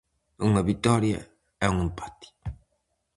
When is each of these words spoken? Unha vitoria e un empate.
Unha 0.47 0.65
vitoria 0.69 1.19
e 1.63 1.65
un 1.73 1.77
empate. 1.87 2.27